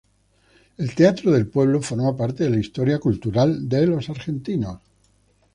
El 0.79 0.95
Teatro 0.95 1.29
del 1.31 1.45
Pueblo 1.45 1.79
forma 1.79 2.17
parte 2.17 2.45
de 2.45 2.49
la 2.49 2.57
historia 2.59 2.97
cultural 2.97 3.69
de 3.69 3.85
los 3.85 4.09
argentinos. 4.09 4.79